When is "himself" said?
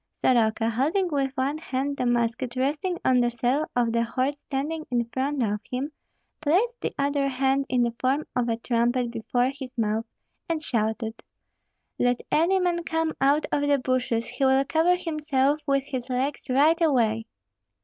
14.95-15.59